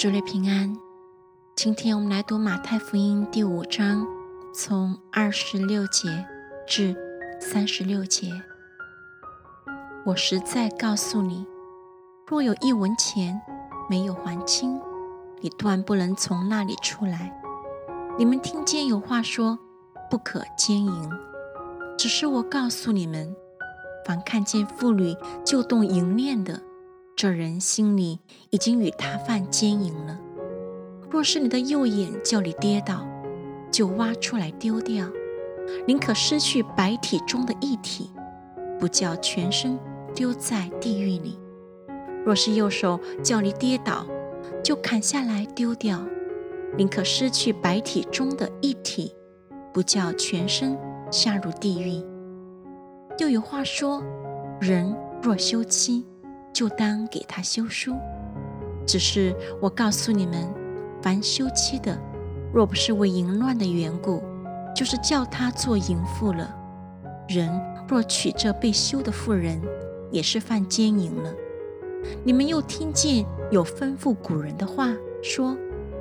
[0.00, 0.74] 主内平安。
[1.54, 4.06] 今天我们来读马太福音第五章，
[4.50, 6.26] 从二十六节
[6.66, 6.96] 至
[7.38, 8.32] 三十六节。
[10.06, 11.46] 我实在告诉你，
[12.26, 13.38] 若有一文钱
[13.90, 14.80] 没有还清，
[15.42, 17.38] 你断不能从那里出来。
[18.16, 19.58] 你们听见有话说，
[20.10, 21.10] 不可奸淫。
[21.98, 23.36] 只是我告诉你们，
[24.06, 25.14] 凡看见妇女
[25.44, 26.62] 就动淫念的，
[27.20, 28.18] 这人心里
[28.48, 30.18] 已经与他犯奸淫了。
[31.10, 33.06] 若是你的右眼叫你跌倒，
[33.70, 35.04] 就挖出来丢掉；
[35.86, 38.10] 宁可失去百体中的一体，
[38.78, 39.78] 不叫全身
[40.14, 41.38] 丢在地狱里。
[42.24, 44.06] 若是右手叫你跌倒，
[44.64, 45.98] 就砍下来丢掉；
[46.78, 49.14] 宁可失去百体中的一体，
[49.74, 50.74] 不叫全身
[51.10, 52.02] 下入地狱。
[53.18, 54.02] 又有话说：
[54.58, 56.06] 人若休妻，
[56.60, 57.96] 就当给他休书。
[58.86, 60.46] 只是我告诉你们，
[61.00, 61.98] 凡休妻的，
[62.52, 64.22] 若不是为淫乱的缘故，
[64.76, 66.54] 就是叫他做淫妇了。
[67.26, 67.48] 人
[67.88, 69.58] 若娶这被休的妇人，
[70.12, 71.32] 也是犯奸淫了。
[72.22, 74.92] 你们又听见有吩咐古人的话，
[75.22, 75.56] 说：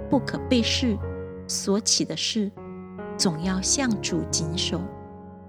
[0.10, 0.98] 不可被事
[1.48, 2.52] 所起的事，
[3.16, 4.82] 总要向主谨守。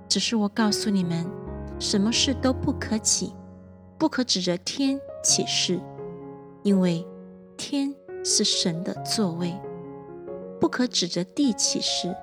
[0.08, 1.26] 只是我告诉你们。
[1.80, 3.32] 什么事都不可起，
[4.00, 5.78] 不可指着天起誓，
[6.62, 7.06] 因为
[7.58, 9.52] 天是神的座位；
[10.58, 12.16] 不可指着地起誓，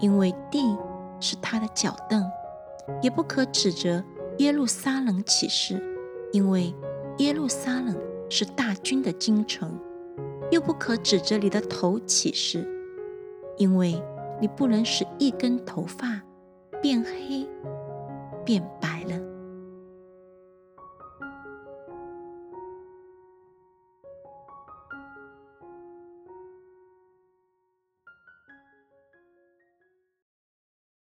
[0.00, 0.74] 因为地
[1.20, 2.22] 是他的脚凳；
[3.02, 4.02] 也不可指着
[4.38, 5.78] 耶路撒冷起誓，
[6.32, 6.74] 因为
[7.18, 7.94] 耶路撒冷
[8.30, 9.68] 是大军的京城；
[10.50, 12.66] 又不可指着你的头起誓，
[13.58, 14.02] 因为
[14.40, 16.22] 你不能使一根头发
[16.80, 17.46] 变黑。
[18.46, 19.31] 变白了。